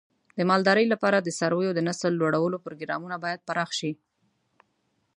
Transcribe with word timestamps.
د 0.37 0.39
مالدارۍ 0.49 0.85
لپاره 0.93 1.17
د 1.19 1.29
څارویو 1.37 1.75
د 1.75 1.79
نسل 1.87 2.11
لوړولو 2.17 2.57
پروګرامونه 2.65 3.15
باید 3.23 3.45
پراخ 3.47 3.69
شي. 3.79 3.91